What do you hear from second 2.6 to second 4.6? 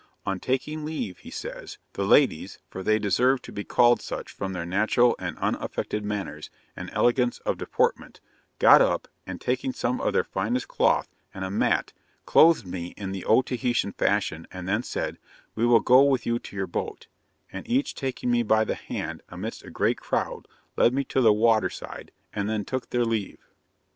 for they deserve to be called such from